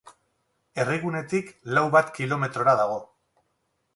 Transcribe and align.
Herrigunetik 0.83 1.51
lau 1.77 1.85
bat 1.97 2.11
kilometrora 2.17 2.75
dago. 2.83 2.99